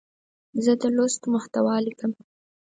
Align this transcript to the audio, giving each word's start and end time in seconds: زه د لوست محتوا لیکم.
زه 0.63 0.73
د 0.81 0.83
لوست 0.95 1.21
محتوا 1.33 1.75
لیکم. 1.85 2.11